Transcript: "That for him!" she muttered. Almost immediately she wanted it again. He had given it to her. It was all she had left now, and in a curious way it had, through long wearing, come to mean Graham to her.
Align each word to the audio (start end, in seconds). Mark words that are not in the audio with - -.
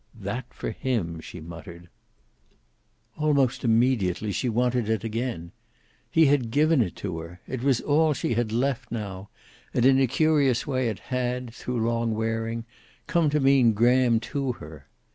"That 0.19 0.51
for 0.51 0.71
him!" 0.71 1.19
she 1.19 1.39
muttered. 1.39 1.87
Almost 3.17 3.63
immediately 3.63 4.31
she 4.31 4.49
wanted 4.49 4.89
it 4.89 5.03
again. 5.03 5.51
He 6.09 6.25
had 6.25 6.49
given 6.49 6.81
it 6.81 6.95
to 6.95 7.19
her. 7.19 7.39
It 7.47 7.61
was 7.61 7.81
all 7.81 8.13
she 8.15 8.33
had 8.33 8.51
left 8.51 8.91
now, 8.91 9.29
and 9.75 9.85
in 9.85 9.99
a 9.99 10.07
curious 10.07 10.65
way 10.65 10.89
it 10.89 10.97
had, 11.13 11.53
through 11.53 11.87
long 11.87 12.15
wearing, 12.15 12.65
come 13.05 13.29
to 13.29 13.39
mean 13.39 13.73
Graham 13.73 14.19
to 14.21 14.53
her. 14.53 14.87